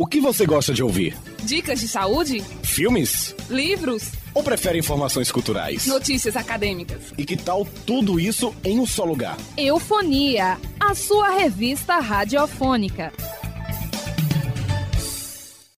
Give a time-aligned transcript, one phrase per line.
[0.00, 1.16] O que você gosta de ouvir?
[1.42, 2.40] Dicas de saúde?
[2.62, 3.34] Filmes?
[3.50, 4.12] Livros?
[4.32, 5.86] Ou prefere informações culturais?
[5.86, 7.12] Notícias acadêmicas?
[7.18, 9.36] E que tal tudo isso em um só lugar?
[9.56, 13.12] Eufonia, a sua revista radiofônica.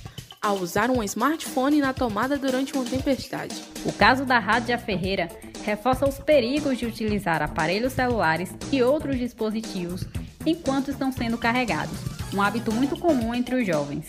[0.42, 3.56] ao usar um smartphone na tomada durante uma tempestade.
[3.84, 5.28] O caso da Rádia Ferreira
[5.64, 10.06] reforça os perigos de utilizar aparelhos celulares e outros dispositivos
[10.46, 11.98] enquanto estão sendo carregados,
[12.32, 14.08] um hábito muito comum entre os jovens.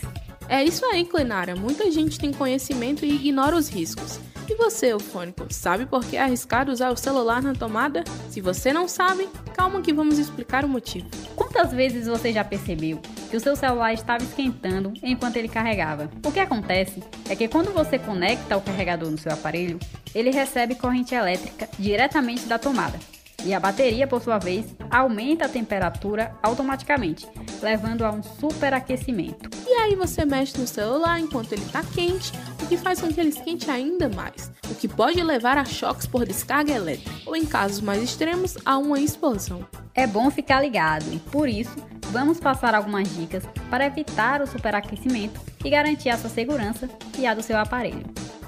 [0.49, 1.55] É isso aí, Clenara.
[1.55, 4.19] Muita gente tem conhecimento e ignora os riscos.
[4.49, 8.05] E você, eufônico, sabe por que é arriscado usar o celular na tomada?
[8.29, 11.05] Se você não sabe, calma que vamos explicar o motivo.
[11.35, 16.09] Quantas vezes você já percebeu que o seu celular estava esquentando enquanto ele carregava?
[16.25, 19.79] O que acontece é que quando você conecta o carregador no seu aparelho,
[20.15, 22.97] ele recebe corrente elétrica diretamente da tomada.
[23.45, 27.27] E a bateria, por sua vez, aumenta a temperatura automaticamente,
[27.61, 29.49] levando a um superaquecimento.
[29.65, 32.31] E aí você mexe no celular enquanto ele está quente,
[32.61, 36.07] o que faz com que ele esquente ainda mais, o que pode levar a choques
[36.07, 39.65] por descarga elétrica, ou em casos mais extremos, a uma explosão.
[39.93, 41.75] É bom ficar ligado e, por isso,
[42.11, 47.33] vamos passar algumas dicas para evitar o superaquecimento e garantir a sua segurança e a
[47.33, 48.05] do seu aparelho.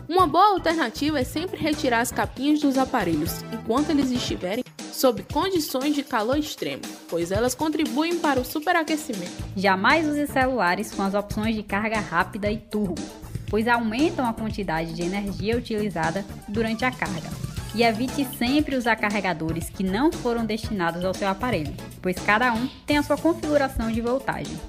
[0.07, 4.63] Uma boa alternativa é sempre retirar as capinhas dos aparelhos enquanto eles estiverem
[4.99, 9.31] sob condições de calor extremo, pois elas contribuem para o superaquecimento.
[9.55, 13.01] Jamais use celulares com as opções de carga rápida e turbo,
[13.49, 17.29] pois aumentam a quantidade de energia utilizada durante a carga.
[17.73, 22.67] E evite sempre usar carregadores que não foram destinados ao seu aparelho, pois cada um
[22.85, 24.59] tem a sua configuração de voltagem.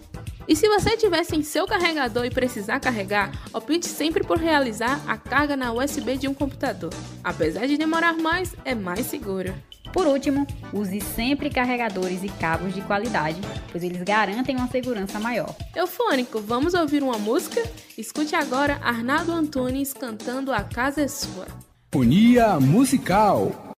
[0.46, 5.16] E se você tiver sem seu carregador e precisar carregar, opte sempre por realizar a
[5.16, 6.92] carga na USB de um computador.
[7.24, 9.54] Apesar de demorar mais, é mais seguro.
[9.92, 13.40] Por último, use sempre carregadores e cabos de qualidade,
[13.70, 15.54] pois eles garantem uma segurança maior.
[15.74, 17.62] Eufônico, vamos ouvir uma música?
[17.98, 21.46] Escute agora Arnaldo Antunes cantando A Casa é Sua.
[21.94, 23.69] Unia Musical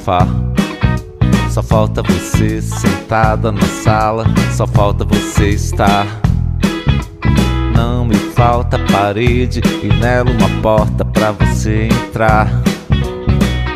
[0.00, 0.26] sofá.
[1.50, 6.06] Só falta você sentada na sala, só falta você estar.
[7.74, 12.48] Não me falta parede e nela uma porta pra você entrar.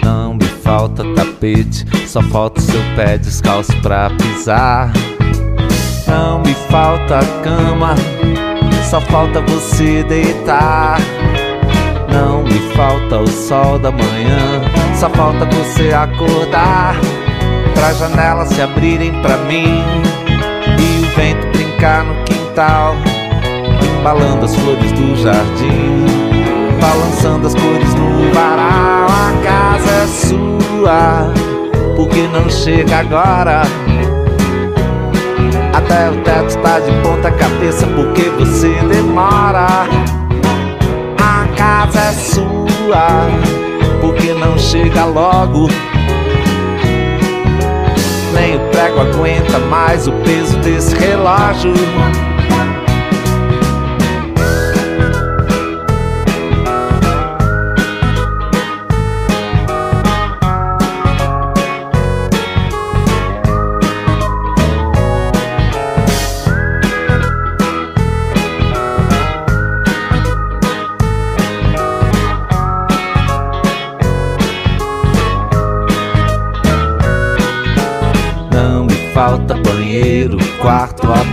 [0.02, 4.92] Não me falta tapete, só falta seu pé descalço pra pisar.
[6.06, 7.94] Não me falta cama,
[8.88, 10.98] só falta você deitar.
[12.12, 14.60] Não me falta o sol da manhã,
[15.04, 16.96] só falta você acordar.
[17.74, 19.82] Pra janelas se abrirem pra mim
[20.78, 22.94] e o vento brincar no quintal.
[24.00, 26.06] abalando as flores do jardim,
[26.80, 29.08] balançando as cores no varal.
[29.08, 31.32] A casa é sua,
[31.96, 33.62] porque não chega agora?
[35.74, 39.66] Até o teto tá de ponta cabeça, porque você demora.
[41.18, 43.28] A casa é sua,
[44.00, 45.68] porque não chega logo?
[48.32, 51.72] Nem o prego aguenta mais o peso desse relógio.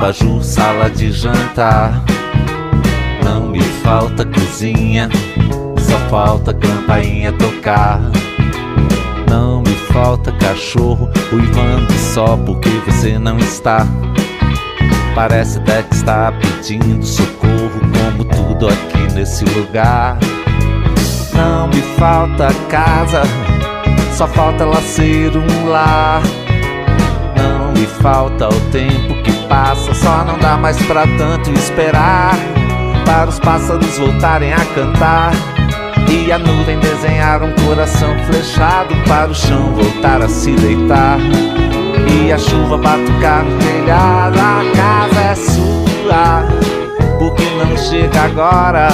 [0.01, 2.03] Abajur, sala de jantar.
[3.23, 5.07] Não me falta cozinha,
[5.77, 8.01] só falta campainha tocar.
[9.29, 13.85] Não me falta cachorro, uivando só porque você não está.
[15.13, 20.17] Parece até que está pedindo socorro, como tudo aqui nesse lugar.
[21.35, 23.21] Não me falta casa,
[24.15, 26.23] só falta ela ser um lar.
[27.37, 32.33] Não me falta o tempo que passa, só não dá mais pra tanto esperar.
[33.05, 35.33] Para os pássaros voltarem a cantar
[36.09, 41.17] e a nuvem desenhar um coração flechado para o chão voltar a se deitar.
[42.07, 46.45] E a chuva batucar no telhado, a casa é sua,
[47.19, 48.87] porque não chega agora.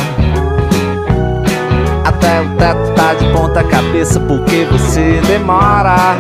[2.04, 6.16] Até o teto tá de ponta cabeça, porque você demora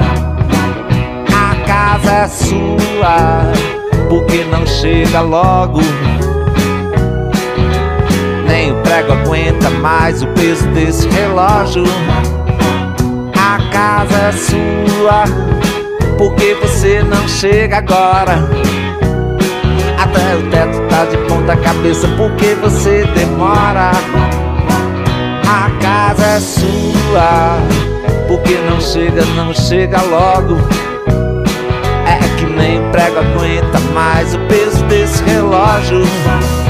[1.33, 3.76] a casa é sua,
[4.09, 5.79] porque não chega logo.
[8.47, 11.83] Nem o prego aguenta mais o peso desse relógio.
[13.35, 15.23] A casa é sua,
[16.17, 18.49] porque você não chega agora.
[19.97, 23.91] Até o teto tá de ponta cabeça, porque você demora.
[25.49, 27.57] A casa é sua,
[28.27, 30.86] porque não chega, não chega logo.
[32.77, 36.66] É que nem prego aguenta mais o peso desse relógio.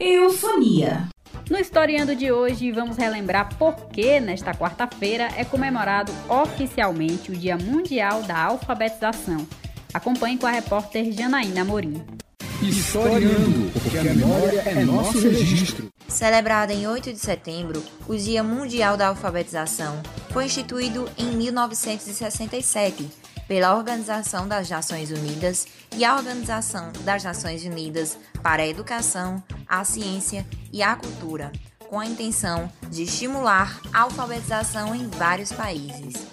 [0.00, 1.10] Eufonia.
[1.50, 7.58] No Historiando de hoje, vamos relembrar por que nesta quarta-feira é comemorado oficialmente o Dia
[7.58, 9.46] Mundial da Alfabetização.
[9.92, 12.02] Acompanhe com a repórter Janaína Morim.
[12.62, 15.90] Historiando, porque a memória é nosso registro.
[16.08, 23.19] Celebrado em 8 de setembro, o Dia Mundial da Alfabetização foi instituído em 1967
[23.50, 25.66] pela Organização das Nações Unidas
[25.96, 31.50] e a Organização das Nações Unidas para a Educação, a Ciência e a Cultura,
[31.88, 36.28] com a intenção de estimular a alfabetização em vários países.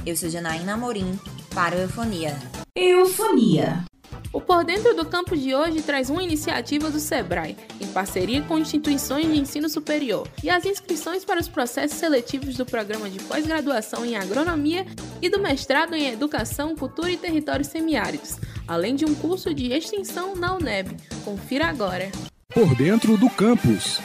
[0.05, 1.19] Eu sou Janaína Amorim
[1.55, 2.37] para o Eufonia.
[2.77, 3.85] Eufonia.
[4.31, 8.59] O Por Dentro do Campo de hoje traz uma iniciativa do SEBRAE, em parceria com
[8.59, 14.05] instituições de ensino superior, e as inscrições para os processos seletivos do programa de pós-graduação
[14.05, 14.85] em agronomia
[15.23, 18.37] e do mestrado em educação, cultura e territórios semiáridos,
[18.67, 20.95] além de um curso de extensão na UNEB.
[21.25, 22.13] Confira agora.
[22.59, 24.01] Por Dentro do Campus.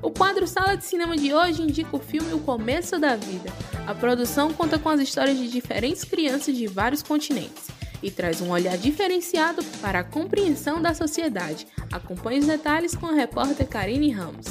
[0.00, 3.52] O quadro Sala de Cinema de hoje indica o filme O Começo da Vida.
[3.88, 7.66] A produção conta com as histórias de diferentes crianças de vários continentes
[8.00, 11.66] e traz um olhar diferenciado para a compreensão da sociedade.
[11.90, 14.46] Acompanhe os detalhes com a repórter Karine Ramos.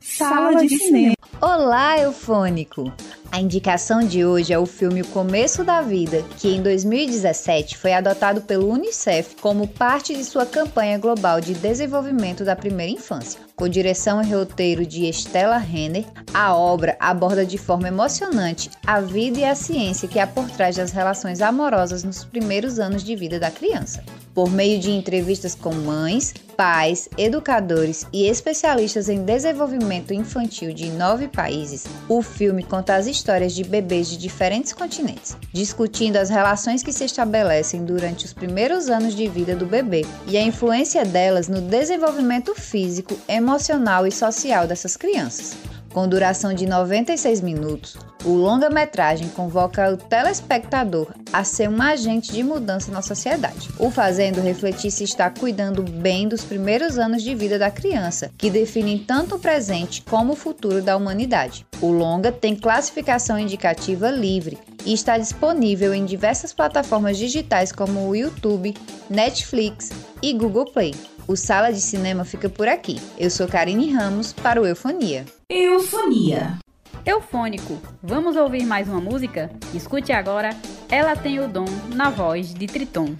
[0.00, 1.14] Sala de Cinema.
[1.40, 2.92] Olá, Eufônico!
[3.30, 7.92] A indicação de hoje é o filme O Começo da Vida, que em 2017 foi
[7.92, 13.38] adotado pelo Unicef como parte de sua campanha global de desenvolvimento da primeira infância.
[13.54, 19.40] Com direção e roteiro de Estela Renner, a obra aborda de forma emocionante a vida
[19.40, 23.38] e a ciência que há por trás das relações amorosas nos primeiros anos de vida
[23.38, 24.02] da criança.
[24.38, 31.26] Por meio de entrevistas com mães, pais, educadores e especialistas em desenvolvimento infantil de nove
[31.26, 36.92] países, o filme conta as histórias de bebês de diferentes continentes, discutindo as relações que
[36.92, 41.60] se estabelecem durante os primeiros anos de vida do bebê e a influência delas no
[41.60, 45.56] desenvolvimento físico, emocional e social dessas crianças.
[45.92, 52.42] Com duração de 96 minutos, o longa-metragem convoca o telespectador a ser um agente de
[52.42, 57.58] mudança na sociedade, o fazendo refletir se está cuidando bem dos primeiros anos de vida
[57.58, 61.66] da criança, que definem tanto o presente como o futuro da humanidade.
[61.80, 68.14] O longa tem classificação indicativa livre e está disponível em diversas plataformas digitais como o
[68.14, 68.74] YouTube,
[69.08, 69.90] Netflix
[70.22, 70.94] e Google Play.
[71.26, 73.00] O Sala de Cinema fica por aqui.
[73.18, 75.26] Eu sou Karine Ramos para o Eufonia.
[75.50, 76.58] Eufonia.
[77.06, 77.78] Eufônico.
[78.02, 79.50] Vamos ouvir mais uma música?
[79.72, 80.50] Escute agora
[80.90, 81.64] Ela Tem o Dom
[81.94, 83.16] na voz de Triton.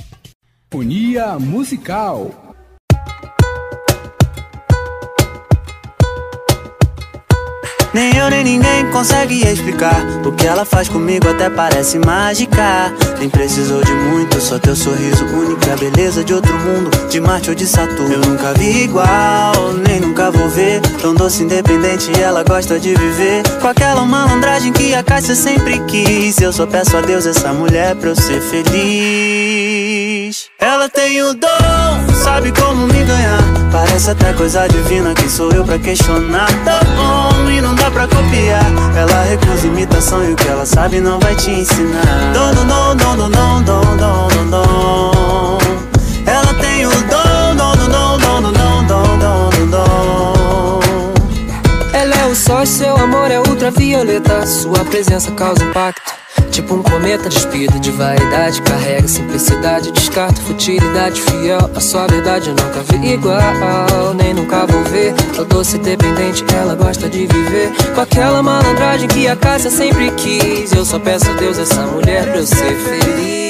[0.71, 2.48] Eufonia musical.
[7.99, 10.01] Nem eu nem ninguém consegue explicar.
[10.25, 12.95] O que ela faz comigo até parece mágica.
[13.19, 15.69] Nem precisou de muito, só teu sorriso único.
[15.69, 18.15] É a beleza de outro mundo De Marte ou de Saturno.
[18.15, 20.81] Eu nunca vi igual, nem nunca vou ver.
[21.03, 23.43] Tão doce, independente ela gosta de viver.
[23.61, 26.41] Com aquela malandragem que a Cássia sempre quis.
[26.41, 29.78] Eu só peço a Deus essa mulher pra eu ser feliz
[30.61, 33.39] Ela tem o dom, sabe como me ganhar
[33.71, 38.09] Parece até coisa divina, quem sou eu pra questionar Tá bom e não dá pra
[38.09, 42.67] copiar Ela recusa imitação e o que ela sabe não vai te ensinar Dom, dom,
[42.67, 45.59] dom, dom, dom, dom, dom, dom, dom,
[46.27, 50.81] Ela tem o dom, dom, dom, dom, dom, dom, dom, dom, dom, dom
[51.93, 56.83] Ela é o sol e seu amor é ultravioleta Sua presença causa impacto Tipo um
[56.83, 58.63] cometa despido de vaidade.
[58.63, 61.21] Carrega simplicidade, descarta futilidade.
[61.21, 65.15] Fiel à sua verdade, eu nunca vi igual Nem nunca vou ver.
[65.35, 67.73] Tão doce dependente, ela gosta de viver.
[67.95, 70.73] Com aquela malandragem que a Cássia sempre quis.
[70.73, 73.49] Eu só peço a Deus essa mulher pra eu ser feliz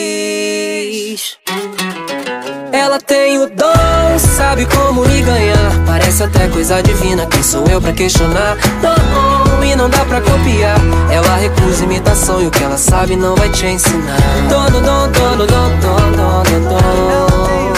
[2.78, 5.84] ela tem o dom, sabe como me ganhar.
[5.84, 8.56] Parece até coisa divina, quem sou eu pra questionar?
[8.80, 10.78] Dom, e não dá pra copiar.
[11.10, 14.16] Ela recusa imitação e o que ela sabe não vai te ensinar.
[14.48, 17.77] Dom, dom, dom, dom, dom, dom, dom,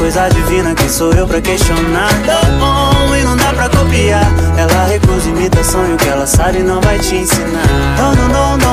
[0.00, 2.08] coisa divina, quem sou eu pra questionar.
[2.24, 4.24] Tá bom e não dá pra copiar.
[4.56, 7.66] Ela recusa imitação e o que ela sabe não vai te ensinar.
[7.98, 8.69] Dom, dom, dom, dom,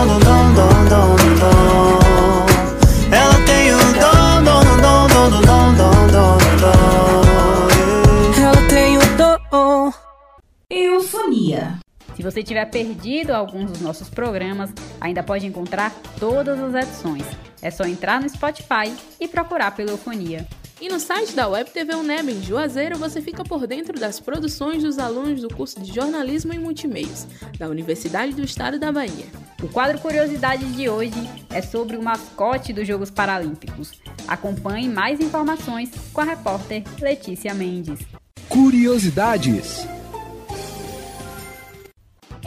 [12.37, 14.71] você tiver perdido alguns dos nossos programas,
[15.01, 17.23] ainda pode encontrar todas as edições.
[17.63, 20.45] É só entrar no Spotify e procurar pela Eufonia.
[20.79, 24.83] E no site da Web TV Uneb em Juazeiro você fica por dentro das produções
[24.83, 27.25] dos alunos do curso de Jornalismo e Multimeios
[27.57, 29.25] da Universidade do Estado da Bahia.
[29.63, 33.99] O quadro Curiosidades de hoje é sobre o mascote dos Jogos Paralímpicos.
[34.27, 37.99] Acompanhe mais informações com a repórter Letícia Mendes.
[38.47, 39.96] Curiosidades.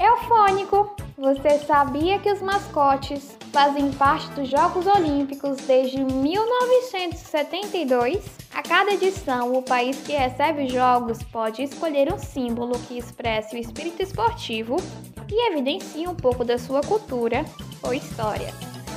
[0.02, 8.24] Eufônico, você sabia que os mascotes fazem parte dos Jogos Olímpicos desde 1972?
[8.54, 13.54] A cada edição, o país que recebe os Jogos pode escolher um símbolo que expresse
[13.54, 14.76] o espírito esportivo
[15.30, 17.44] e evidencie um pouco da sua cultura
[17.82, 18.54] ou história,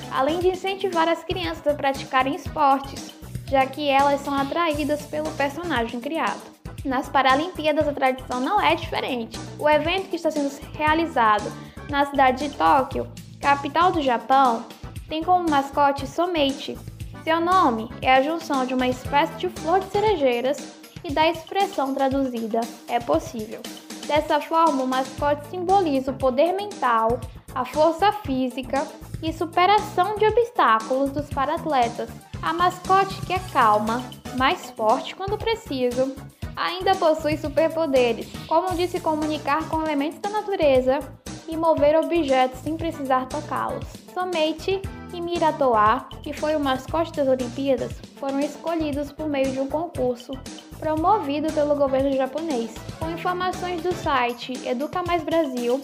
[0.10, 3.13] além de incentivar as crianças a praticarem esportes,
[3.50, 6.53] já que elas são atraídas pelo personagem criado.
[6.86, 9.39] Nas Paralimpíadas a tradição não é diferente.
[9.58, 11.50] O evento que está sendo realizado
[11.89, 13.08] na cidade de Tóquio,
[13.39, 14.65] capital do Japão,
[15.08, 16.78] tem como mascote Someichi.
[17.24, 20.74] Seu nome é a junção de uma espécie de flor de cerejeiras
[21.06, 23.62] e da expressão traduzida é possível.
[24.06, 27.17] Dessa forma, o mascote simboliza o poder mental,
[27.56, 28.86] a força física
[29.22, 32.10] e superação de obstáculos dos paratletas.
[32.41, 34.04] A mascote que é calma,
[34.38, 36.13] mais forte quando preciso,
[36.56, 41.00] ainda possui superpoderes, como de se comunicar com elementos da natureza
[41.48, 43.86] e mover objetos sem precisar tocá-los.
[44.13, 44.82] Somente
[45.13, 50.32] e Miratoa, que foi o mascote das Olimpíadas, foram escolhidos por meio de um concurso
[50.80, 52.74] promovido pelo governo japonês.
[53.00, 55.80] Com informações do site Educa Mais Brasil,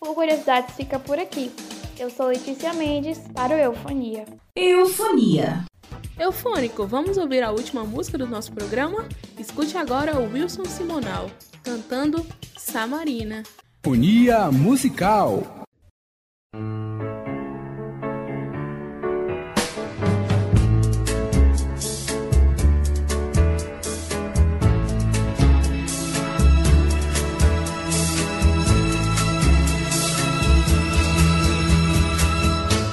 [0.00, 1.50] o Curiosidades fica por aqui.
[1.98, 4.24] Eu sou Letícia Mendes para o Eufonia.
[4.56, 5.64] Eufonia.
[6.18, 9.08] Eufônico, vamos ouvir a última música do nosso programa?
[9.38, 11.28] Escute agora o Wilson Simonal
[11.62, 12.24] cantando
[12.56, 13.42] Samarina.
[13.84, 15.64] Eufonia musical.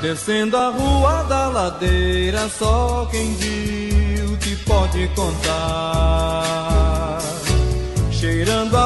[0.02, 7.20] Descendo a rua da ladeira, só quem viu te pode contar.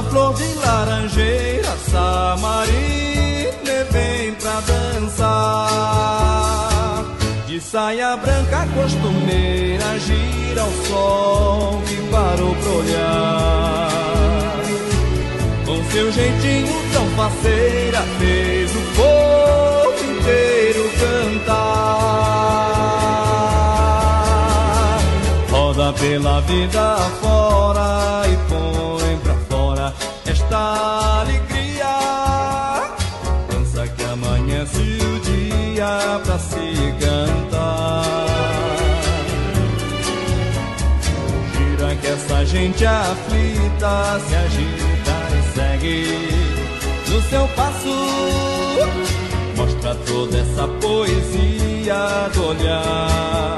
[0.09, 2.65] flor de laranjeira, Samarina
[3.91, 5.15] vem pra dançar.
[7.47, 13.89] De saia branca costumeira, gira o sol que parou pra olhar.
[15.65, 19.74] Com seu jeitinho tão faceira, fez o povo
[20.25, 21.69] inteiro cantar.
[25.51, 29.93] Roda pela vida fora e põe pra fora
[30.25, 31.93] esta alegria.
[33.51, 38.03] Dança que amanhece o dia pra se cantar.
[41.53, 45.95] Gira que essa gente aflita se agita e segue
[47.09, 49.14] no seu passo.
[50.07, 53.57] Toda essa poesia do olhar.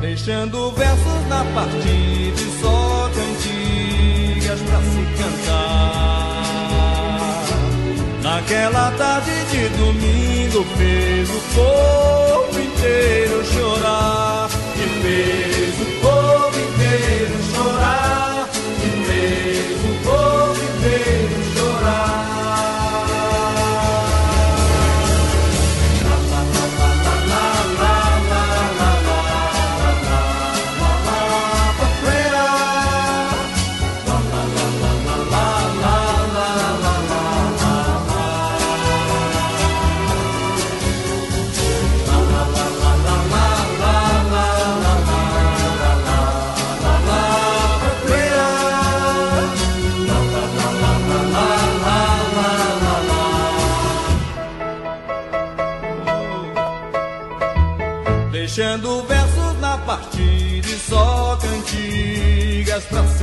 [0.00, 6.20] Deixando versos na partida e só cantigas pra se cantar.
[8.22, 14.48] Naquela tarde de domingo fez o povo inteiro chorar.
[14.76, 15.49] E fez
[62.86, 63.19] cantigas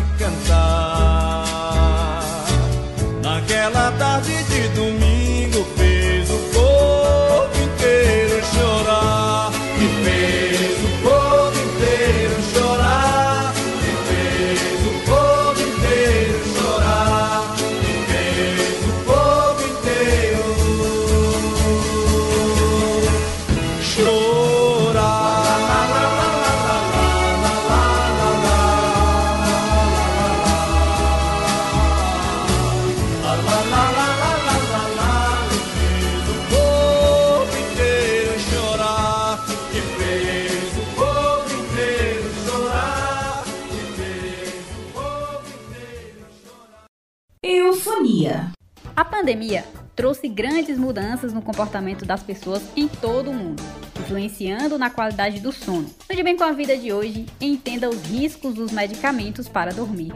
[49.27, 53.61] pandemia trouxe grandes mudanças no comportamento das pessoas em todo o mundo,
[53.99, 55.89] influenciando na qualidade do sono.
[56.09, 60.13] No De Bem com a Vida de hoje, entenda os riscos dos medicamentos para dormir.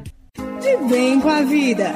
[0.61, 1.91] De bem com a vida.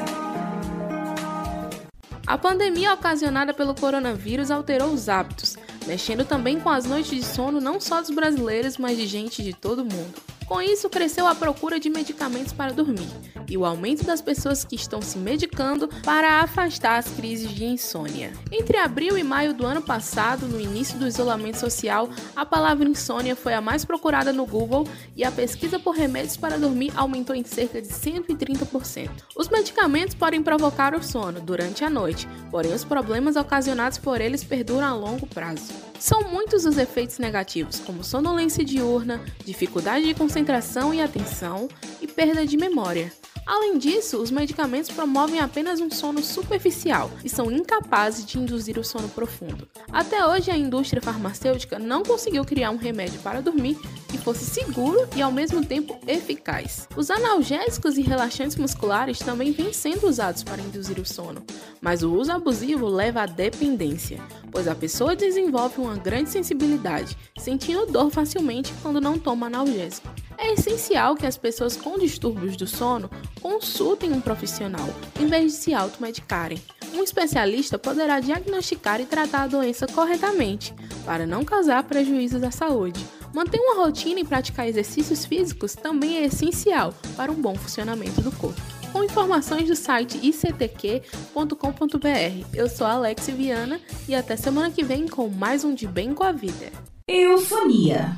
[2.27, 5.55] A pandemia ocasionada pelo coronavírus alterou os hábitos,
[5.87, 9.53] mexendo também com as noites de sono não só dos brasileiros, mas de gente de
[9.53, 10.24] todo o mundo.
[10.47, 13.09] Com isso, cresceu a procura de medicamentos para dormir
[13.49, 18.31] e o aumento das pessoas que estão se medicando para afastar as crises de insônia.
[18.51, 23.35] Entre abril e maio do ano passado, no início do isolamento social, a palavra insônia
[23.35, 27.43] foi a mais procurada no Google e a pesquisa por remédios para dormir aumentou em
[27.43, 29.09] cerca de 130%.
[29.35, 34.43] Os medicamentos podem provocar o sono durante a noite, porém os problemas ocasionados por eles
[34.43, 35.84] perduram a longo prazo.
[35.99, 41.67] São muitos os efeitos negativos, como sonolência diurna, dificuldade de concentração e atenção
[42.01, 43.11] e perda de memória.
[43.45, 48.83] Além disso, os medicamentos promovem apenas um sono superficial e são incapazes de induzir o
[48.83, 49.67] sono profundo.
[49.91, 53.77] Até hoje, a indústria farmacêutica não conseguiu criar um remédio para dormir
[54.09, 56.87] que fosse seguro e ao mesmo tempo eficaz.
[56.95, 61.45] Os analgésicos e relaxantes musculares também vêm sendo usados para induzir o sono,
[61.79, 64.19] mas o uso abusivo leva à dependência,
[64.55, 70.07] pois a pessoa desenvolve uma grande sensibilidade, sentindo dor facilmente quando não toma analgésico.
[70.37, 73.09] É essencial que as pessoas com distúrbios do sono
[73.41, 74.87] consultem um profissional
[75.19, 76.57] em vez de se automedicarem.
[76.93, 80.73] Um especialista poderá diagnosticar e tratar a doença corretamente,
[81.05, 83.05] para não causar prejuízos à saúde.
[83.33, 88.31] Manter uma rotina e praticar exercícios físicos também é essencial para um bom funcionamento do
[88.31, 88.74] corpo.
[88.95, 91.49] Com informações do site ictq.com.br,
[92.53, 93.77] eu sou Alex Viana
[94.07, 96.71] e até semana que vem com mais um De Bem com a Vida.
[97.05, 98.15] Eufonia.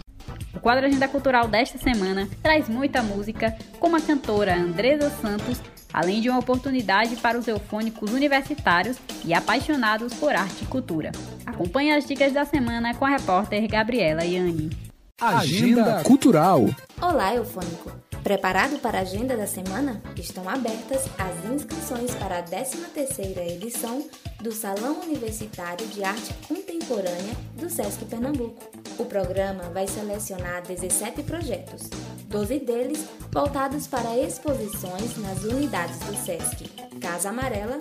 [0.53, 5.59] O quadro Agenda Cultural desta semana traz muita música, como a cantora Andresa Santos,
[5.91, 11.11] além de uma oportunidade para os eufônicos universitários e apaixonados por arte e cultura.
[11.43, 14.69] Acompanhe as dicas da semana com a repórter Gabriela Iani.
[15.19, 16.69] Agenda Cultural.
[17.01, 18.06] Olá, eufônico!
[18.27, 20.01] Preparado para a agenda da semana?
[20.17, 24.05] Estão abertas as inscrições para a 13ª edição
[24.41, 28.69] do Salão Universitário de Arte Contemporânea do SESC Pernambuco.
[28.99, 31.89] O programa vai selecionar 17 projetos,
[32.27, 37.79] 12 deles voltados para exposições nas unidades do SESC Casa Amarela,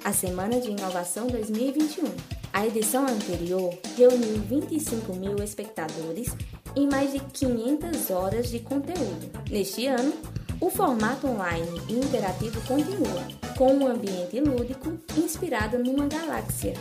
[0.05, 2.05] a Semana de Inovação 2021.
[2.53, 6.35] A edição anterior reuniu 25 mil espectadores
[6.77, 9.31] em mais de 500 horas de conteúdo.
[9.49, 10.13] Neste ano,
[10.61, 16.75] o formato online e interativo continua, com um ambiente lúdico inspirado numa galáxia,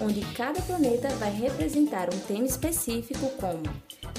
[0.00, 3.62] onde cada planeta vai representar um tema específico como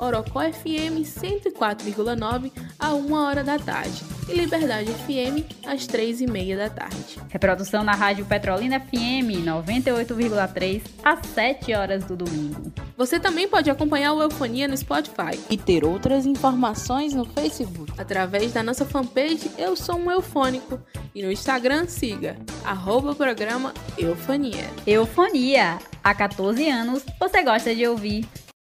[0.02, 6.58] Orocó FM 104,9 a 1 hora da tarde e Liberdade FM às 3 e meia
[6.58, 7.20] da tarde.
[7.30, 12.74] Reprodução na Rádio Petrolina FM 98,3 às 7 horas do domingo.
[12.98, 18.54] Você também pode acompanhar o Eufonia no Spotify e ter outras informações no Facebook através
[18.54, 20.80] da nossa fanpage Eu Sou um Eufônico
[21.14, 24.68] e no Instagram siga arroba programa Eufonia.
[24.88, 25.78] Eufonia.
[26.04, 28.28] Há 14 anos você gosta de ouvir.